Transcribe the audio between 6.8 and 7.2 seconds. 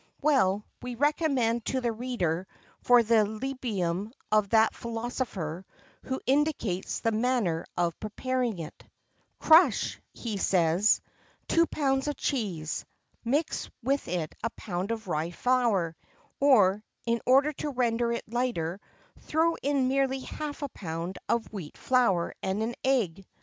the